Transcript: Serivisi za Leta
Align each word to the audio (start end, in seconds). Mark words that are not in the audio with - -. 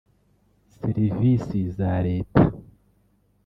Serivisi 0.77 1.59
za 1.77 1.91
Leta 2.07 2.43